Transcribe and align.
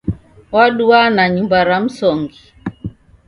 Waduwa 0.53 1.01
na 1.15 1.23
nyumba 1.33 1.57
ra 1.67 1.77
msongi. 1.83 2.41